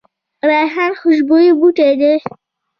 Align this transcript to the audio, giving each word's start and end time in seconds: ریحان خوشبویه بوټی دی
ریحان 0.49 0.91
خوشبویه 0.99 1.51
بوټی 1.59 1.91
دی 2.01 2.13